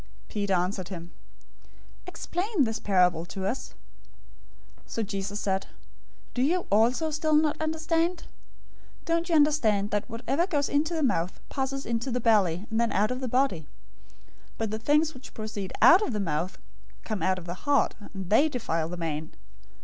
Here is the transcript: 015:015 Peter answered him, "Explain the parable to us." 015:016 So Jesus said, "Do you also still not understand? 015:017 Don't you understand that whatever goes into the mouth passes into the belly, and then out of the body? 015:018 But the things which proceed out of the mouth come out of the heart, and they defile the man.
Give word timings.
015:015 0.29 0.29
Peter 0.29 0.53
answered 0.55 0.87
him, 0.89 1.11
"Explain 2.07 2.63
the 2.63 2.81
parable 2.83 3.23
to 3.23 3.45
us." 3.45 3.75
015:016 4.87 4.89
So 4.89 5.03
Jesus 5.03 5.39
said, 5.39 5.67
"Do 6.33 6.41
you 6.41 6.65
also 6.71 7.11
still 7.11 7.35
not 7.35 7.61
understand? 7.61 8.23
015:017 9.01 9.05
Don't 9.05 9.29
you 9.29 9.35
understand 9.35 9.91
that 9.91 10.09
whatever 10.09 10.47
goes 10.47 10.69
into 10.69 10.95
the 10.95 11.03
mouth 11.03 11.39
passes 11.49 11.85
into 11.85 12.09
the 12.09 12.19
belly, 12.19 12.65
and 12.71 12.81
then 12.81 12.91
out 12.91 13.11
of 13.11 13.19
the 13.19 13.27
body? 13.27 13.67
015:018 14.53 14.53
But 14.57 14.71
the 14.71 14.79
things 14.79 15.13
which 15.13 15.35
proceed 15.35 15.71
out 15.83 16.01
of 16.01 16.13
the 16.13 16.19
mouth 16.19 16.57
come 17.03 17.21
out 17.21 17.37
of 17.37 17.45
the 17.45 17.53
heart, 17.69 17.93
and 17.99 18.31
they 18.31 18.49
defile 18.49 18.89
the 18.89 18.97
man. 18.97 19.35